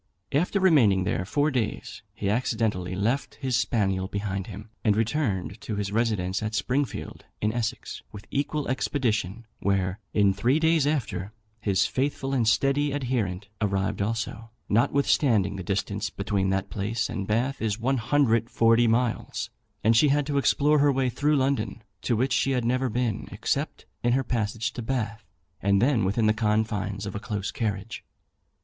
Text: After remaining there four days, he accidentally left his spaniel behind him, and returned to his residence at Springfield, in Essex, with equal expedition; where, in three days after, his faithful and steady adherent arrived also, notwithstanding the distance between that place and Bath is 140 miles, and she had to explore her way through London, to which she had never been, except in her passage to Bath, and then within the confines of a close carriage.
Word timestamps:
After 0.31 0.59
remaining 0.59 1.03
there 1.03 1.25
four 1.25 1.51
days, 1.51 2.01
he 2.15 2.27
accidentally 2.27 2.95
left 2.95 3.35
his 3.35 3.55
spaniel 3.55 4.07
behind 4.07 4.47
him, 4.47 4.71
and 4.83 4.95
returned 4.97 5.61
to 5.61 5.75
his 5.75 5.91
residence 5.91 6.41
at 6.41 6.55
Springfield, 6.55 7.25
in 7.39 7.53
Essex, 7.53 8.01
with 8.11 8.25
equal 8.31 8.67
expedition; 8.67 9.45
where, 9.59 9.99
in 10.11 10.33
three 10.33 10.57
days 10.57 10.87
after, 10.87 11.33
his 11.59 11.85
faithful 11.85 12.33
and 12.33 12.47
steady 12.47 12.91
adherent 12.93 13.47
arrived 13.61 14.01
also, 14.01 14.49
notwithstanding 14.67 15.55
the 15.55 15.61
distance 15.61 16.09
between 16.09 16.49
that 16.49 16.71
place 16.71 17.07
and 17.07 17.27
Bath 17.27 17.61
is 17.61 17.79
140 17.79 18.87
miles, 18.87 19.51
and 19.83 19.95
she 19.95 20.07
had 20.07 20.25
to 20.25 20.39
explore 20.39 20.79
her 20.79 20.91
way 20.91 21.11
through 21.11 21.35
London, 21.35 21.83
to 22.01 22.15
which 22.15 22.33
she 22.33 22.53
had 22.53 22.65
never 22.65 22.89
been, 22.89 23.27
except 23.31 23.85
in 24.01 24.13
her 24.13 24.23
passage 24.23 24.73
to 24.73 24.81
Bath, 24.81 25.23
and 25.61 25.79
then 25.79 26.03
within 26.03 26.25
the 26.25 26.33
confines 26.33 27.05
of 27.05 27.13
a 27.13 27.19
close 27.19 27.51
carriage. 27.51 28.03